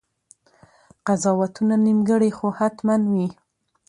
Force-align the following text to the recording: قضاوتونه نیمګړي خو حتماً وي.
قضاوتونه 1.05 1.75
نیمګړي 1.85 2.31
خو 2.37 2.47
حتماً 2.59 2.95
وي. 3.11 3.27